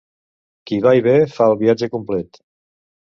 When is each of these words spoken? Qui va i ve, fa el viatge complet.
Qui 0.71 0.79
va 0.87 0.93
i 0.99 1.03
ve, 1.07 1.13
fa 1.35 1.49
el 1.51 1.59
viatge 1.61 1.91
complet. 1.97 2.45